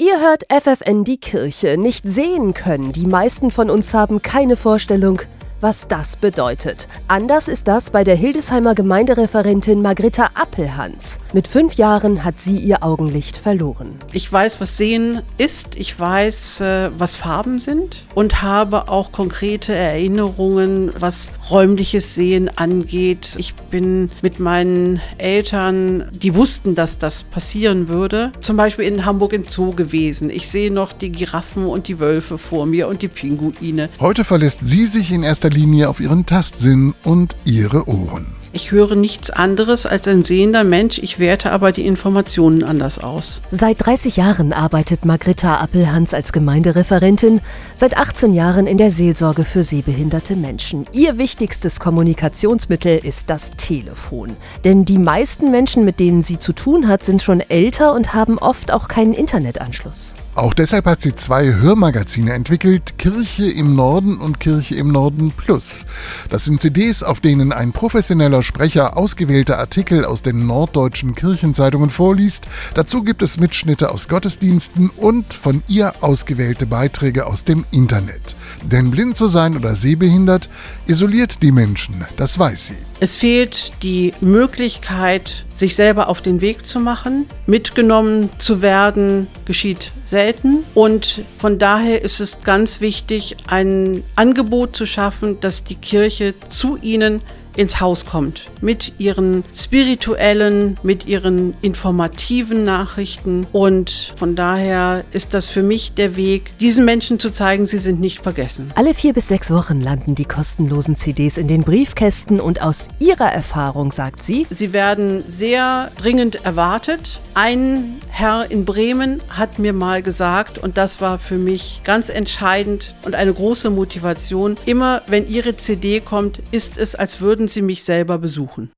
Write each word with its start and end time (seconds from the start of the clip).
Ihr 0.00 0.18
hört 0.18 0.46
FFN 0.50 1.04
die 1.04 1.18
Kirche. 1.18 1.76
Nicht 1.76 2.08
sehen 2.08 2.54
können. 2.54 2.90
Die 2.92 3.04
meisten 3.04 3.50
von 3.50 3.68
uns 3.68 3.92
haben 3.92 4.22
keine 4.22 4.56
Vorstellung, 4.56 5.20
was 5.60 5.88
das 5.88 6.16
bedeutet. 6.16 6.88
Anders 7.08 7.48
ist 7.48 7.68
das 7.68 7.90
bei 7.90 8.04
der 8.04 8.14
Hildesheimer 8.14 8.74
Gemeindereferentin 8.74 9.82
Margritta 9.82 10.30
Appelhans. 10.34 11.18
Mit 11.32 11.48
fünf 11.48 11.74
Jahren 11.74 12.24
hat 12.24 12.38
sie 12.38 12.56
ihr 12.56 12.82
Augenlicht 12.82 13.36
verloren. 13.36 13.96
Ich 14.12 14.30
weiß, 14.32 14.60
was 14.60 14.76
Sehen 14.76 15.22
ist, 15.38 15.76
ich 15.76 15.98
weiß, 15.98 16.60
äh, 16.60 16.90
was 16.96 17.16
Farben 17.16 17.60
sind 17.60 18.06
und 18.14 18.42
habe 18.42 18.88
auch 18.88 19.12
konkrete 19.12 19.74
Erinnerungen, 19.74 20.92
was 20.98 21.30
räumliches 21.50 22.14
Sehen 22.14 22.50
angeht. 22.56 23.34
Ich 23.36 23.54
bin 23.54 24.10
mit 24.22 24.40
meinen 24.40 25.00
Eltern, 25.18 26.08
die 26.12 26.34
wussten, 26.34 26.74
dass 26.74 26.98
das 26.98 27.22
passieren 27.22 27.88
würde, 27.88 28.32
zum 28.40 28.56
Beispiel 28.56 28.86
in 28.86 29.04
Hamburg 29.04 29.32
im 29.32 29.44
Zoo 29.44 29.72
gewesen. 29.72 30.30
Ich 30.30 30.48
sehe 30.48 30.72
noch 30.72 30.92
die 30.92 31.12
Giraffen 31.12 31.66
und 31.66 31.88
die 31.88 31.98
Wölfe 31.98 32.38
vor 32.38 32.66
mir 32.66 32.88
und 32.88 33.02
die 33.02 33.08
Pinguine. 33.08 33.88
Heute 34.00 34.24
verlässt 34.24 34.60
sie 34.62 34.86
sich 34.86 35.12
in 35.12 35.22
erster 35.22 35.49
Linie 35.50 35.88
auf 35.88 36.00
ihren 36.00 36.26
Tastsinn 36.26 36.94
und 37.04 37.36
ihre 37.44 37.88
Ohren. 37.88 38.40
Ich 38.52 38.72
höre 38.72 38.96
nichts 38.96 39.30
anderes 39.30 39.86
als 39.86 40.08
ein 40.08 40.24
sehender 40.24 40.64
Mensch, 40.64 40.98
ich 40.98 41.20
werte 41.20 41.52
aber 41.52 41.70
die 41.70 41.86
Informationen 41.86 42.64
anders 42.64 42.98
aus. 42.98 43.42
Seit 43.52 43.86
30 43.86 44.16
Jahren 44.16 44.52
arbeitet 44.52 45.04
Margritta 45.04 45.58
Appelhans 45.58 46.14
als 46.14 46.32
Gemeindereferentin, 46.32 47.40
seit 47.76 47.96
18 47.96 48.32
Jahren 48.32 48.66
in 48.66 48.76
der 48.76 48.90
Seelsorge 48.90 49.44
für 49.44 49.62
sehbehinderte 49.62 50.34
Menschen. 50.34 50.86
Ihr 50.90 51.16
wichtigstes 51.16 51.78
Kommunikationsmittel 51.78 52.98
ist 52.98 53.30
das 53.30 53.52
Telefon. 53.52 54.36
Denn 54.64 54.84
die 54.84 54.98
meisten 54.98 55.52
Menschen, 55.52 55.84
mit 55.84 56.00
denen 56.00 56.24
sie 56.24 56.40
zu 56.40 56.52
tun 56.52 56.88
hat, 56.88 57.04
sind 57.04 57.22
schon 57.22 57.38
älter 57.38 57.94
und 57.94 58.14
haben 58.14 58.36
oft 58.38 58.72
auch 58.72 58.88
keinen 58.88 59.14
Internetanschluss. 59.14 60.16
Auch 60.40 60.54
deshalb 60.54 60.86
hat 60.86 61.02
sie 61.02 61.14
zwei 61.14 61.52
Hörmagazine 61.52 62.32
entwickelt, 62.32 62.96
Kirche 62.96 63.44
im 63.44 63.76
Norden 63.76 64.16
und 64.16 64.40
Kirche 64.40 64.74
im 64.74 64.90
Norden 64.90 65.32
Plus. 65.32 65.84
Das 66.30 66.46
sind 66.46 66.62
CDs, 66.62 67.02
auf 67.02 67.20
denen 67.20 67.52
ein 67.52 67.72
professioneller 67.72 68.42
Sprecher 68.42 68.96
ausgewählte 68.96 69.58
Artikel 69.58 70.02
aus 70.06 70.22
den 70.22 70.46
norddeutschen 70.46 71.14
Kirchenzeitungen 71.14 71.90
vorliest. 71.90 72.46
Dazu 72.72 73.02
gibt 73.02 73.20
es 73.20 73.36
Mitschnitte 73.36 73.90
aus 73.90 74.08
Gottesdiensten 74.08 74.88
und 74.96 75.34
von 75.34 75.62
ihr 75.68 75.92
ausgewählte 76.00 76.64
Beiträge 76.64 77.26
aus 77.26 77.44
dem 77.44 77.66
Internet. 77.70 78.34
Denn 78.62 78.90
blind 78.90 79.18
zu 79.18 79.28
sein 79.28 79.54
oder 79.54 79.76
sehbehindert 79.76 80.48
isoliert 80.86 81.42
die 81.42 81.52
Menschen, 81.52 82.06
das 82.16 82.38
weiß 82.38 82.68
sie. 82.68 82.76
Es 82.98 83.14
fehlt 83.14 83.72
die 83.82 84.14
Möglichkeit, 84.22 85.44
sich 85.54 85.74
selber 85.74 86.08
auf 86.08 86.22
den 86.22 86.40
Weg 86.40 86.66
zu 86.66 86.80
machen. 86.80 87.26
Mitgenommen 87.46 88.30
zu 88.38 88.62
werden 88.62 89.26
geschieht 89.50 89.90
selten. 90.04 90.62
Und 90.74 91.22
von 91.36 91.58
daher 91.58 92.02
ist 92.02 92.20
es 92.20 92.44
ganz 92.44 92.80
wichtig, 92.80 93.36
ein 93.48 94.04
Angebot 94.14 94.76
zu 94.76 94.86
schaffen, 94.86 95.40
dass 95.40 95.64
die 95.64 95.74
Kirche 95.74 96.34
zu 96.48 96.78
ihnen 96.80 97.20
ins 97.56 97.80
Haus 97.80 98.06
kommt. 98.06 98.46
Mit 98.60 98.92
ihren 98.98 99.44
spirituellen, 99.54 100.78
mit 100.82 101.06
ihren 101.06 101.54
informativen 101.62 102.64
Nachrichten. 102.64 103.46
Und 103.52 104.14
von 104.16 104.36
daher 104.36 105.04
ist 105.12 105.34
das 105.34 105.46
für 105.46 105.62
mich 105.62 105.94
der 105.94 106.16
Weg, 106.16 106.58
diesen 106.58 106.84
Menschen 106.84 107.18
zu 107.18 107.30
zeigen, 107.30 107.66
sie 107.66 107.78
sind 107.78 108.00
nicht 108.00 108.20
vergessen. 108.20 108.72
Alle 108.74 108.94
vier 108.94 109.12
bis 109.12 109.28
sechs 109.28 109.50
Wochen 109.50 109.80
landen 109.80 110.14
die 110.14 110.24
kostenlosen 110.24 110.96
CDs 110.96 111.36
in 111.36 111.48
den 111.48 111.62
Briefkästen 111.62 112.40
und 112.40 112.62
aus 112.62 112.88
ihrer 112.98 113.32
Erfahrung 113.32 113.92
sagt 113.92 114.22
sie, 114.22 114.46
sie 114.50 114.72
werden 114.72 115.24
sehr 115.26 115.90
dringend 115.98 116.44
erwartet. 116.44 117.20
Ein 117.34 118.00
Herr 118.08 118.50
in 118.50 118.64
Bremen 118.64 119.20
hat 119.28 119.58
mir 119.58 119.72
mal 119.72 120.02
gesagt, 120.02 120.58
und 120.58 120.76
das 120.76 121.00
war 121.00 121.18
für 121.18 121.38
mich 121.38 121.80
ganz 121.84 122.08
entscheidend 122.08 122.94
und 123.04 123.14
eine 123.14 123.32
große 123.32 123.70
Motivation, 123.70 124.56
immer 124.66 125.02
wenn 125.06 125.28
Ihre 125.28 125.56
CD 125.56 126.00
kommt, 126.00 126.40
ist 126.50 126.76
es, 126.76 126.94
als 126.94 127.20
würden 127.40 127.48
Sie 127.48 127.62
mich 127.62 127.82
selber 127.84 128.18
besuchen. 128.18 128.70